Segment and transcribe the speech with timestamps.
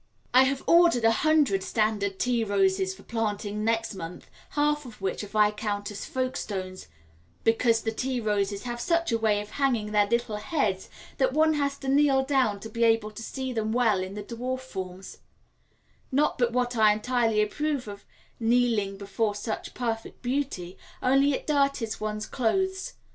[0.33, 5.23] I have ordered a hundred standard tea roses for planting next month, half of which
[5.23, 6.87] are Viscountess Folkestones,
[7.43, 11.53] because the tea roses have such a way of hanging their little heads that one
[11.53, 15.19] has to kneel down to be able to see them well in the dwarf forms
[16.11, 18.03] not but what I entirely approve of
[18.39, 22.93] kneeling before such perfect beauty, only it dirties one's clothes.